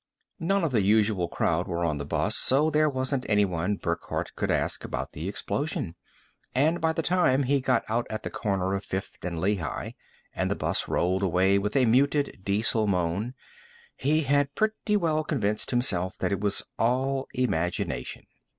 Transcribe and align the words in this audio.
None 0.39 0.63
of 0.63 0.71
the 0.71 0.81
usual 0.81 1.27
crowd 1.27 1.67
were 1.67 1.85
on 1.85 1.99
the 1.99 2.05
bus, 2.05 2.35
so 2.35 2.71
there 2.71 2.89
wasn't 2.89 3.23
anyone 3.29 3.75
Burckhardt 3.75 4.35
could 4.35 4.49
ask 4.49 4.83
about 4.83 5.11
the 5.11 5.29
explosion. 5.29 5.95
And 6.55 6.81
by 6.81 6.91
the 6.91 7.03
time 7.03 7.43
he 7.43 7.61
got 7.61 7.83
out 7.87 8.07
at 8.09 8.23
the 8.23 8.31
corner 8.31 8.73
of 8.73 8.83
Fifth 8.83 9.23
and 9.23 9.39
Lehigh 9.39 9.91
and 10.33 10.49
the 10.49 10.55
bus 10.55 10.87
rolled 10.87 11.21
away 11.21 11.59
with 11.59 11.75
a 11.75 11.85
muted 11.85 12.39
diesel 12.43 12.87
moan, 12.87 13.35
he 13.95 14.21
had 14.21 14.55
pretty 14.55 14.97
well 14.97 15.23
convinced 15.23 15.69
himself 15.69 16.17
that 16.17 16.31
it 16.31 16.41
was 16.41 16.63
all 16.79 17.27
imagination. 17.35 18.23